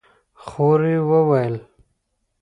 [0.45, 1.55] خور يې وويل: